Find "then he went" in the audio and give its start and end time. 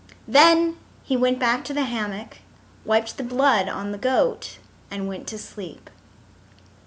0.27-1.37